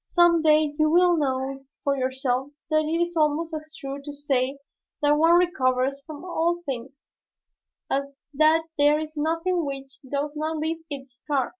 Some 0.00 0.42
day 0.42 0.74
you 0.76 0.90
will 0.90 1.16
know 1.16 1.66
for 1.84 1.96
yourself 1.96 2.50
that 2.68 2.82
it 2.84 3.00
is 3.00 3.16
almost 3.16 3.54
as 3.54 3.72
true 3.78 4.02
to 4.02 4.12
say 4.12 4.58
that 5.02 5.12
one 5.16 5.34
recovers 5.36 6.02
from 6.04 6.24
all 6.24 6.64
things 6.66 7.08
as 7.88 8.18
that 8.34 8.64
there 8.76 8.98
is 8.98 9.16
nothing 9.16 9.64
which 9.64 10.00
does 10.02 10.34
not 10.34 10.56
leave 10.56 10.82
its 10.90 11.18
scar. 11.18 11.54